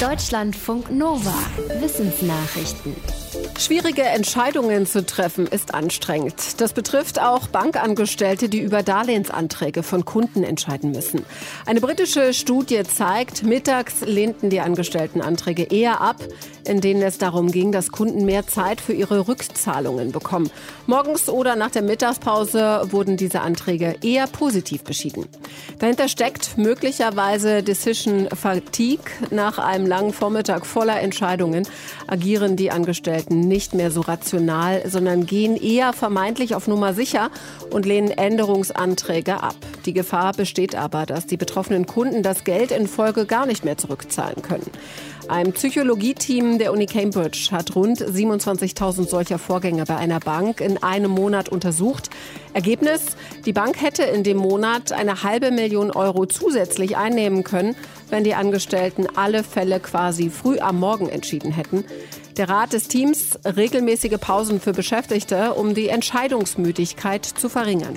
Deutschlandfunk 0.00 0.90
Nova. 0.90 1.32
Wissensnachrichten. 1.80 2.94
Schwierige 3.58 4.02
Entscheidungen 4.02 4.84
zu 4.84 5.06
treffen 5.06 5.46
ist 5.46 5.72
anstrengend. 5.72 6.60
Das 6.60 6.74
betrifft 6.74 7.18
auch 7.18 7.48
Bankangestellte, 7.48 8.50
die 8.50 8.60
über 8.60 8.82
Darlehensanträge 8.82 9.82
von 9.82 10.04
Kunden 10.04 10.44
entscheiden 10.44 10.90
müssen. 10.90 11.24
Eine 11.64 11.80
britische 11.80 12.34
Studie 12.34 12.82
zeigt, 12.82 13.42
mittags 13.42 14.02
lehnten 14.02 14.50
die 14.50 14.60
Angestellten 14.60 15.22
Anträge 15.22 15.62
eher 15.62 16.02
ab, 16.02 16.16
in 16.66 16.82
denen 16.82 17.00
es 17.00 17.16
darum 17.16 17.50
ging, 17.50 17.72
dass 17.72 17.90
Kunden 17.90 18.26
mehr 18.26 18.46
Zeit 18.46 18.82
für 18.82 18.92
ihre 18.92 19.26
Rückzahlungen 19.28 20.12
bekommen. 20.12 20.50
Morgens 20.86 21.30
oder 21.30 21.56
nach 21.56 21.70
der 21.70 21.82
Mittagspause 21.82 22.82
wurden 22.90 23.16
diese 23.16 23.40
Anträge 23.40 23.96
eher 24.02 24.26
positiv 24.26 24.84
beschieden. 24.84 25.24
Dahinter 25.78 26.08
steckt 26.08 26.56
möglicherweise 26.56 27.62
Decision 27.62 28.28
Fatigue. 28.34 29.04
Nach 29.30 29.58
einem 29.58 29.86
langen 29.86 30.12
Vormittag 30.12 30.66
voller 30.66 31.00
Entscheidungen 31.00 31.66
agieren 32.06 32.56
die 32.56 32.70
Angestellten 32.70 33.40
nicht 33.40 33.74
mehr 33.74 33.90
so 33.90 34.00
rational, 34.00 34.82
sondern 34.88 35.26
gehen 35.26 35.56
eher 35.56 35.92
vermeintlich 35.92 36.54
auf 36.54 36.66
Nummer 36.66 36.94
sicher 36.94 37.30
und 37.70 37.86
lehnen 37.86 38.10
Änderungsanträge 38.10 39.42
ab. 39.42 39.56
Die 39.84 39.92
Gefahr 39.92 40.32
besteht 40.32 40.74
aber, 40.74 41.06
dass 41.06 41.26
die 41.26 41.36
betroffenen 41.36 41.86
Kunden 41.86 42.22
das 42.22 42.44
Geld 42.44 42.70
in 42.70 42.88
Folge 42.88 43.26
gar 43.26 43.46
nicht 43.46 43.64
mehr 43.64 43.76
zurückzahlen 43.76 44.42
können. 44.42 44.70
Ein 45.28 45.52
Psychologieteam 45.52 46.58
der 46.58 46.72
Uni 46.72 46.86
Cambridge 46.86 47.48
hat 47.50 47.74
rund 47.74 47.98
27.000 47.98 49.08
solcher 49.08 49.40
Vorgänge 49.40 49.84
bei 49.84 49.96
einer 49.96 50.20
Bank 50.20 50.60
in 50.60 50.80
einem 50.80 51.10
Monat 51.10 51.48
untersucht. 51.48 52.10
Ergebnis? 52.52 53.16
Die 53.44 53.52
Bank 53.52 53.82
hätte 53.82 54.04
in 54.04 54.22
dem 54.22 54.36
Monat 54.36 54.92
eine 54.92 55.24
halbe 55.24 55.45
Million 55.50 55.90
Euro 55.90 56.26
zusätzlich 56.26 56.96
einnehmen 56.96 57.44
können, 57.44 57.76
wenn 58.10 58.24
die 58.24 58.34
Angestellten 58.34 59.06
alle 59.16 59.42
Fälle 59.42 59.80
quasi 59.80 60.30
früh 60.30 60.58
am 60.58 60.78
Morgen 60.78 61.08
entschieden 61.08 61.52
hätten. 61.52 61.84
Der 62.36 62.48
Rat 62.48 62.72
des 62.72 62.88
Teams 62.88 63.38
regelmäßige 63.44 64.18
Pausen 64.20 64.60
für 64.60 64.72
Beschäftigte, 64.72 65.54
um 65.54 65.74
die 65.74 65.88
Entscheidungsmüdigkeit 65.88 67.24
zu 67.24 67.48
verringern. 67.48 67.96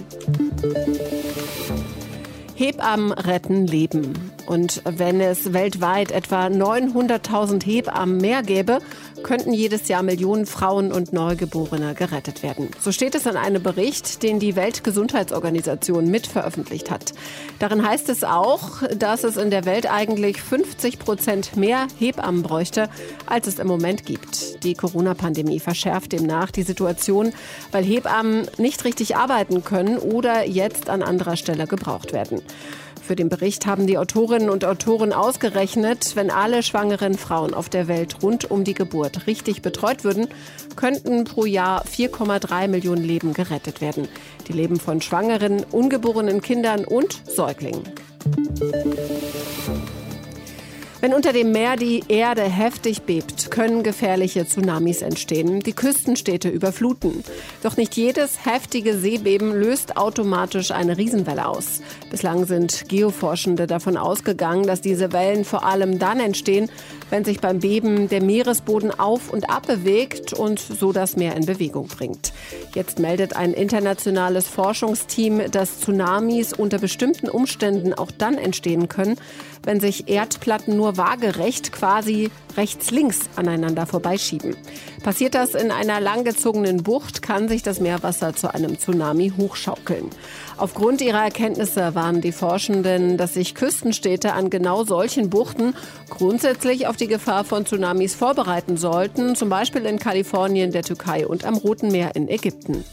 Hebammen 2.55 3.11
retten 3.11 3.67
Leben. 3.67 4.13
Und 4.49 4.81
wenn 4.83 5.21
es 5.21 5.53
weltweit 5.53 6.09
etwa 6.09 6.47
900.000 6.47 7.63
Hebammen 7.63 8.17
mehr 8.17 8.41
gäbe, 8.41 8.79
könnten 9.21 9.53
jedes 9.53 9.87
Jahr 9.89 10.01
Millionen 10.01 10.47
Frauen 10.47 10.91
und 10.91 11.13
Neugeborene 11.13 11.93
gerettet 11.93 12.41
werden. 12.41 12.71
So 12.81 12.91
steht 12.91 13.13
es 13.13 13.27
in 13.27 13.37
einem 13.37 13.61
Bericht, 13.61 14.23
den 14.23 14.39
die 14.39 14.55
Weltgesundheitsorganisation 14.55 16.09
mitveröffentlicht 16.09 16.89
hat. 16.89 17.13
Darin 17.59 17.87
heißt 17.87 18.09
es 18.09 18.23
auch, 18.23 18.81
dass 18.97 19.23
es 19.23 19.37
in 19.37 19.51
der 19.51 19.65
Welt 19.65 19.85
eigentlich 19.85 20.41
50 20.41 20.97
Prozent 20.97 21.55
mehr 21.55 21.85
Hebammen 21.99 22.41
bräuchte, 22.41 22.89
als 23.27 23.45
es 23.45 23.59
im 23.59 23.67
Moment 23.67 24.07
gibt. 24.07 24.63
Die 24.63 24.73
Corona-Pandemie 24.73 25.59
verschärft 25.59 26.11
demnach 26.11 26.49
die 26.49 26.63
Situation, 26.63 27.33
weil 27.71 27.83
Hebammen 27.83 28.47
nicht 28.57 28.83
richtig 28.83 29.15
arbeiten 29.15 29.63
können 29.63 29.99
oder 29.99 30.47
jetzt 30.47 30.89
an 30.89 31.03
anderer 31.03 31.35
Stelle 31.35 31.67
gebraucht 31.67 32.13
werden. 32.13 32.41
Für 33.09 33.15
den 33.15 33.29
Bericht 33.29 33.65
haben 33.65 33.87
die 33.87 33.97
Autorinnen 33.97 34.51
und 34.51 34.63
Autoren 34.65 35.13
ausgerechnet, 35.13 36.15
wenn 36.15 36.29
alle 36.29 36.61
schwangeren 36.61 37.15
Frauen 37.15 37.55
auf 37.55 37.67
der 37.67 37.87
Welt 37.87 38.21
rund 38.21 38.51
um 38.51 38.63
die 38.63 38.75
Geburt 38.75 39.25
richtig 39.25 39.63
betreut 39.63 40.03
würden, 40.03 40.27
könnten 40.75 41.23
pro 41.23 41.45
Jahr 41.45 41.83
4,3 41.85 42.67
Millionen 42.67 43.03
Leben 43.03 43.33
gerettet 43.33 43.81
werden. 43.81 44.07
Die 44.47 44.53
Leben 44.53 44.79
von 44.79 45.01
schwangeren, 45.01 45.65
ungeborenen 45.71 46.43
Kindern 46.43 46.85
und 46.85 47.27
Säuglingen. 47.27 47.81
Wenn 51.01 51.13
unter 51.13 51.31
dem 51.31 51.53
Meer 51.53 51.77
die 51.77 52.03
Erde 52.09 52.41
heftig 52.41 53.03
bebt, 53.03 53.51
können 53.51 53.83
gefährliche 53.83 54.45
Tsunamis 54.45 55.01
entstehen, 55.01 55.61
die 55.61 55.71
Küstenstädte 55.71 56.49
überfluten. 56.49 57.23
Doch 57.63 57.77
nicht 57.77 57.95
jedes 57.95 58.45
heftige 58.45 58.97
Seebeben 58.97 59.53
löst 59.53 59.95
automatisch 59.95 60.71
eine 60.71 60.97
Riesenwelle 60.97 61.47
aus. 61.47 61.81
Bislang 62.11 62.45
sind 62.45 62.89
Geoforschende 62.89 63.65
davon 63.65 63.95
ausgegangen, 63.95 64.67
dass 64.67 64.81
diese 64.81 65.13
Wellen 65.13 65.45
vor 65.45 65.63
allem 65.63 65.99
dann 65.99 66.19
entstehen, 66.19 66.69
wenn 67.09 67.23
sich 67.23 67.39
beim 67.39 67.59
Beben 67.59 68.09
der 68.09 68.21
Meeresboden 68.21 68.91
auf 68.91 69.31
und 69.31 69.49
ab 69.49 69.67
bewegt 69.67 70.33
und 70.33 70.59
so 70.59 70.91
das 70.91 71.15
Meer 71.15 71.37
in 71.37 71.45
Bewegung 71.45 71.87
bringt. 71.87 72.33
Jetzt 72.75 72.99
meldet 72.99 73.37
ein 73.37 73.53
internationales 73.53 74.49
Forschungsteam, 74.49 75.49
dass 75.49 75.79
Tsunamis 75.79 76.51
unter 76.51 76.77
bestimmten 76.77 77.29
Umständen 77.29 77.93
auch 77.93 78.11
dann 78.11 78.37
entstehen 78.37 78.89
können, 78.89 79.15
wenn 79.63 79.79
sich 79.79 80.09
Erdplatten 80.09 80.75
nur 80.75 80.97
waagerecht 80.97 81.71
quasi 81.71 82.29
rechts-links 82.57 83.29
aneinander 83.35 83.85
vorbeischieben. 83.85 84.55
Passiert 85.03 85.35
das 85.35 85.55
in 85.55 85.71
einer 85.71 86.01
langgezogenen 86.01 86.83
Bucht, 86.83 87.21
kann 87.21 87.47
sich 87.47 87.63
das 87.63 87.79
Meerwasser 87.79 88.35
zu 88.35 88.53
einem 88.53 88.77
Tsunami 88.77 89.31
hochschaukeln. 89.37 90.09
Aufgrund 90.57 91.01
ihrer 91.01 91.23
Erkenntnisse 91.23 91.95
warnen 91.95 92.19
die 92.19 92.33
Forschenden, 92.33 93.15
dass 93.15 93.35
sich 93.35 93.55
Küstenstädte 93.55 94.33
an 94.33 94.49
genau 94.49 94.83
solchen 94.83 95.29
Buchten 95.29 95.73
grundsätzlich 96.09 96.87
auf 96.87 96.97
die 96.97 97.07
Gefahr 97.07 97.45
von 97.45 97.65
Tsunamis 97.65 98.15
vorbereiten 98.15 98.75
sollten, 98.75 99.35
zum 99.35 99.47
Beispiel 99.49 99.85
in 99.85 99.99
Kalifornien, 99.99 100.71
der 100.71 100.83
Türkei 100.83 101.25
und 101.25 101.45
am 101.45 101.55
Roten 101.55 101.91
Meer 101.91 102.15
in 102.15 102.27
Ägypten. 102.27 102.83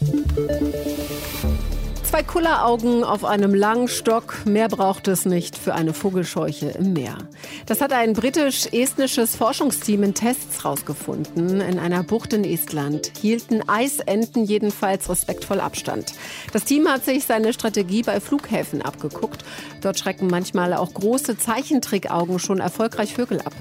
Zwei 2.17 2.23
Kulleraugen 2.23 3.03
auf 3.03 3.23
einem 3.23 3.53
langen 3.53 3.87
Stock, 3.87 4.43
mehr 4.43 4.69
braucht 4.69 5.07
es 5.07 5.25
nicht 5.25 5.55
für 5.55 5.75
eine 5.75 5.93
Vogelscheuche 5.93 6.69
im 6.69 6.93
Meer. 6.93 7.15
Das 7.67 7.79
hat 7.79 7.93
ein 7.93 8.13
britisch-estnisches 8.13 9.35
Forschungsteam 9.35 10.01
in 10.01 10.15
Tests 10.15 10.63
herausgefunden. 10.63 11.61
In 11.61 11.77
einer 11.77 12.01
Bucht 12.01 12.33
in 12.33 12.43
Estland 12.43 13.11
hielten 13.21 13.69
Eisenten 13.69 14.45
jedenfalls 14.45 15.07
respektvoll 15.11 15.59
Abstand. 15.59 16.13
Das 16.53 16.63
Team 16.63 16.87
hat 16.87 17.05
sich 17.05 17.23
seine 17.23 17.53
Strategie 17.53 18.01
bei 18.01 18.19
Flughäfen 18.19 18.81
abgeguckt. 18.81 19.45
Dort 19.81 19.99
schrecken 19.99 20.25
manchmal 20.25 20.73
auch 20.73 20.95
große 20.95 21.37
Zeichentrickaugen 21.37 22.39
schon 22.39 22.61
erfolgreich 22.61 23.13
Vögel 23.13 23.41
ab. 23.41 23.53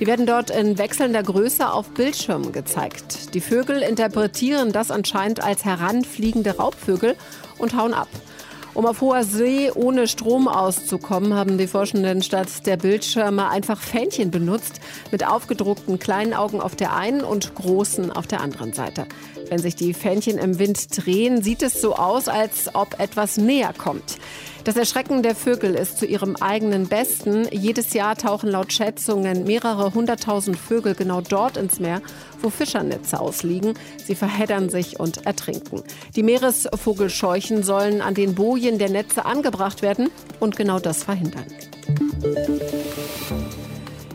Die 0.00 0.06
werden 0.06 0.26
dort 0.26 0.50
in 0.50 0.76
wechselnder 0.76 1.22
Größe 1.22 1.72
auf 1.72 1.88
Bildschirmen 1.88 2.52
gezeigt. 2.52 3.32
Die 3.32 3.40
Vögel 3.40 3.80
interpretieren 3.80 4.70
das 4.70 4.90
anscheinend 4.90 5.42
als 5.42 5.64
heranfliegende 5.64 6.58
Raubvögel 6.58 7.16
und 7.58 7.76
hauen 7.76 7.94
ab. 7.94 8.08
Um 8.74 8.86
auf 8.86 9.02
hoher 9.02 9.22
See 9.22 9.70
ohne 9.70 10.08
Strom 10.08 10.48
auszukommen, 10.48 11.34
haben 11.34 11.58
die 11.58 11.66
Forschenden 11.66 12.22
statt 12.22 12.66
der 12.66 12.78
Bildschirme 12.78 13.50
einfach 13.50 13.78
Fähnchen 13.78 14.30
benutzt, 14.30 14.80
mit 15.10 15.26
aufgedruckten 15.26 15.98
kleinen 15.98 16.32
Augen 16.32 16.60
auf 16.60 16.74
der 16.74 16.96
einen 16.96 17.20
und 17.20 17.54
großen 17.54 18.10
auf 18.10 18.26
der 18.26 18.40
anderen 18.40 18.72
Seite. 18.72 19.06
Wenn 19.50 19.58
sich 19.58 19.76
die 19.76 19.92
Fähnchen 19.92 20.38
im 20.38 20.58
Wind 20.58 20.86
drehen, 20.96 21.42
sieht 21.42 21.62
es 21.62 21.82
so 21.82 21.96
aus, 21.96 22.28
als 22.28 22.74
ob 22.74 22.98
etwas 22.98 23.36
näher 23.36 23.74
kommt. 23.76 24.16
Das 24.64 24.76
Erschrecken 24.76 25.24
der 25.24 25.34
Vögel 25.34 25.74
ist 25.74 25.98
zu 25.98 26.06
ihrem 26.06 26.36
eigenen 26.36 26.86
Besten. 26.86 27.48
Jedes 27.50 27.94
Jahr 27.94 28.16
tauchen 28.16 28.48
laut 28.48 28.72
Schätzungen 28.72 29.42
mehrere 29.42 29.92
hunderttausend 29.92 30.56
Vögel 30.56 30.94
genau 30.94 31.20
dort 31.20 31.56
ins 31.56 31.80
Meer, 31.80 32.00
wo 32.40 32.48
Fischernetze 32.48 33.18
ausliegen. 33.18 33.74
Sie 34.04 34.14
verheddern 34.14 34.68
sich 34.68 35.00
und 35.00 35.26
ertrinken. 35.26 35.82
Die 36.14 36.22
Meeresvogelscheuchen 36.22 37.64
sollen 37.64 38.00
an 38.00 38.14
den 38.14 38.36
Bojen 38.36 38.78
der 38.78 38.90
Netze 38.90 39.24
angebracht 39.24 39.82
werden 39.82 40.10
und 40.38 40.56
genau 40.56 40.78
das 40.78 41.02
verhindern. 41.02 41.46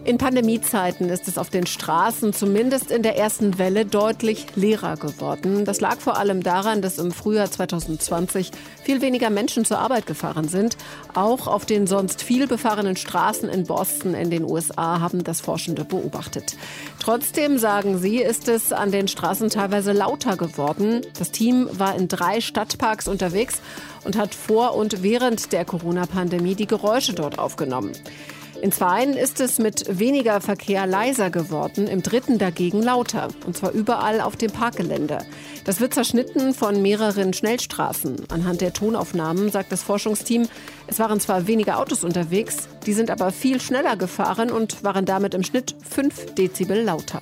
In 0.08 0.18
Pandemiezeiten 0.18 1.10
ist 1.10 1.28
es 1.28 1.38
auf 1.38 1.50
den 1.50 1.68
Straßen 1.68 2.32
zumindest 2.32 2.92
in 2.92 3.04
der 3.04 3.18
ersten 3.18 3.58
Welle 3.60 3.86
deutlich 3.86 4.46
leerer 4.56 4.96
geworden. 4.96 5.66
Das 5.66 5.82
lag 5.82 6.00
vor 6.00 6.16
allem 6.16 6.44
daran, 6.44 6.82
dass 6.82 6.98
im 6.98 7.12
Frühjahr 7.12 7.52
2020 7.52 8.52
viel 8.86 9.02
weniger 9.02 9.30
Menschen 9.30 9.66
zur 9.66 9.80
Arbeit 9.80 10.06
gefahren 10.06 10.48
sind. 10.48 10.78
Auch 11.14 11.48
auf 11.48 11.66
den 11.66 11.88
sonst 11.88 12.24
viel 12.24 12.48
befahrenen 12.48 12.96
Straßen 12.96 13.50
in 13.50 13.66
Boston 13.66 14.14
in 14.14 14.30
den 14.30 14.46
USA 14.46 15.02
haben 15.02 15.26
das 15.26 15.42
Forschende 15.42 15.84
beobachtet. 15.84 16.56
Trotzdem, 17.02 17.58
sagen 17.58 17.98
sie, 17.98 18.20
ist 18.20 18.48
es 18.48 18.72
an 18.72 18.94
den 18.94 19.10
Straßen 19.10 19.50
teilweise 19.50 19.92
lauter 19.92 20.38
geworden. 20.38 21.02
Das 21.20 21.32
Team 21.32 21.68
war 21.74 21.98
in 21.98 22.08
drei 22.08 22.40
Stadtparks 22.40 23.10
unterwegs 23.10 23.60
und 24.06 24.18
hat 24.18 24.34
vor 24.34 24.74
und 24.76 25.04
während 25.04 25.52
der 25.52 25.66
Corona-Pandemie 25.66 26.56
die 26.56 26.66
Geräusche 26.66 27.12
dort 27.12 27.40
aufgenommen. 27.40 27.92
In 28.62 28.72
zweien 28.72 29.14
ist 29.14 29.40
es 29.40 29.60
mit 29.60 30.00
weniger 30.00 30.42
Verkehr 30.42 30.88
leiser 30.88 31.30
geworden, 31.30 31.88
im 31.88 32.02
dritten 32.02 32.40
dagegen 32.40 32.82
lauter. 32.82 33.28
Und 33.46 33.56
zwar 33.56 33.72
überall 33.72 34.20
auf 34.20 34.36
dem 34.36 34.52
Parkgelände. 34.52 35.20
Das 35.64 35.80
wird 35.80 35.94
zerschnitten 35.94 36.54
von 36.56 36.82
mehreren 36.82 37.34
Schnellstraßen. 37.34 38.16
Anhand 38.30 38.62
der 38.62 38.74
Tonaufnahmen 38.74 39.52
sagt 39.52 39.72
das 39.72 39.84
Forschungsteam, 39.84 40.48
es 40.88 40.98
waren 40.98 41.20
zwar 41.20 41.46
weniger 41.46 41.80
Autos 41.80 42.04
unterwegs, 42.04 42.68
die 42.86 42.94
sind 42.94 43.12
aber 43.12 43.32
viel 43.32 43.62
schneller 43.62 43.96
gefahren 43.96 44.50
und 44.50 44.84
waren 44.84 45.06
damit 45.06 45.36
im 45.36 45.44
Schnitt 45.44 45.76
5 45.88 46.34
Dezibel 46.34 46.82
lauter. 46.82 47.22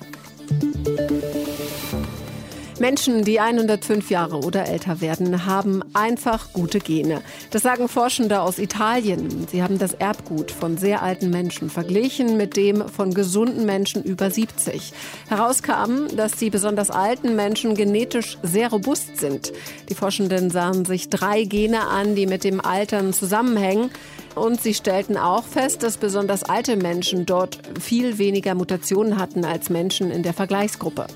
Menschen, 2.78 3.24
die 3.24 3.40
105 3.40 4.10
Jahre 4.10 4.40
oder 4.40 4.66
älter 4.66 5.00
werden, 5.00 5.46
haben 5.46 5.82
einfach 5.94 6.52
gute 6.52 6.78
Gene. 6.78 7.22
Das 7.50 7.62
sagen 7.62 7.88
Forschende 7.88 8.42
aus 8.42 8.58
Italien. 8.58 9.46
Sie 9.50 9.62
haben 9.62 9.78
das 9.78 9.94
Erbgut 9.94 10.50
von 10.50 10.76
sehr 10.76 11.02
alten 11.02 11.30
Menschen 11.30 11.70
verglichen 11.70 12.36
mit 12.36 12.54
dem 12.56 12.86
von 12.86 13.14
gesunden 13.14 13.64
Menschen 13.64 14.02
über 14.02 14.30
70. 14.30 14.92
Herauskam, 15.28 16.14
dass 16.14 16.32
die 16.32 16.50
besonders 16.50 16.90
alten 16.90 17.34
Menschen 17.34 17.76
genetisch 17.76 18.36
sehr 18.42 18.68
robust 18.68 19.16
sind. 19.16 19.54
Die 19.88 19.94
Forschenden 19.94 20.50
sahen 20.50 20.84
sich 20.84 21.08
drei 21.08 21.44
Gene 21.44 21.80
an, 21.80 22.14
die 22.14 22.26
mit 22.26 22.44
dem 22.44 22.60
Altern 22.60 23.14
zusammenhängen. 23.14 23.90
Und 24.36 24.60
sie 24.60 24.74
stellten 24.74 25.16
auch 25.16 25.44
fest, 25.44 25.82
dass 25.82 25.96
besonders 25.96 26.44
alte 26.44 26.76
Menschen 26.76 27.24
dort 27.24 27.58
viel 27.80 28.18
weniger 28.18 28.54
Mutationen 28.54 29.18
hatten 29.18 29.46
als 29.46 29.70
Menschen 29.70 30.10
in 30.10 30.22
der 30.22 30.34
Vergleichsgruppe. 30.34 31.06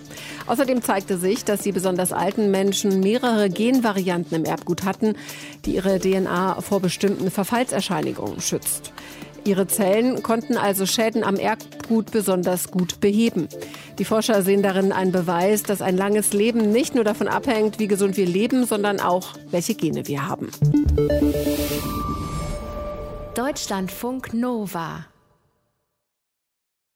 Außerdem 0.47 0.83
zeigte 0.83 1.19
sich, 1.19 1.45
dass 1.45 1.61
die 1.61 1.73
besonders 1.73 2.13
alten 2.13 2.51
Menschen 2.51 3.01
mehrere 3.01 3.51
Genvarianten 3.51 4.39
im 4.39 4.45
Erbgut 4.47 4.85
hatten, 4.85 5.17
die 5.67 5.75
ihre 5.75 6.01
DNA 6.01 6.63
vor 6.63 6.81
bestimmten 6.81 7.31
Verfallserscheinigungen 7.31 8.41
schützt. 8.41 8.93
Ihre 9.45 9.67
Zellen 9.67 10.23
konnten 10.23 10.57
also 10.57 10.87
Schäden 10.87 11.23
am 11.23 11.37
Erbgut 11.37 12.11
besonders 12.13 12.71
gut 12.71 13.01
beheben. 13.01 13.49
Die 13.99 14.05
Forscher 14.07 14.43
sehen 14.43 14.63
darin 14.63 14.93
einen 14.93 15.13
Beweis, 15.13 15.63
dass 15.63 15.83
ein 15.83 15.97
langes 15.97 16.33
Leben 16.33 16.73
nicht 16.73 16.95
nur 16.95 17.05
davon 17.05 17.29
abhängt, 17.29 17.79
wie 17.79 17.87
gesund 17.87 18.17
wir 18.17 18.27
leben, 18.27 18.65
sondern 18.65 18.99
auch, 18.99 19.35
welche 19.51 19.75
Gene 19.75 20.09
wir 20.09 20.27
haben. 20.27 20.51
Deutschlandfunk 23.41 24.35
Nova 24.35 25.10